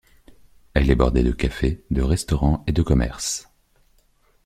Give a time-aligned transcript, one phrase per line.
[0.73, 3.47] Elle est bordée de cafés, de restaurants et de commerces.